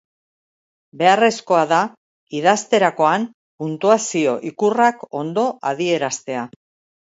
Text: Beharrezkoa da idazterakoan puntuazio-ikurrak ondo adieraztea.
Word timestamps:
Beharrezkoa 1.01 1.59
da 1.71 1.81
idazterakoan 2.37 3.27
puntuazio-ikurrak 3.65 5.05
ondo 5.21 5.45
adieraztea. 5.75 6.49